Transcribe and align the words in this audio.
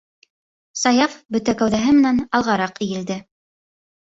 -Саяф 0.83 1.17
бөтә 1.35 1.55
кәүҙәһе 1.59 1.93
менән 1.99 2.23
алғараҡ 2.41 2.83
эйелде. 2.89 3.21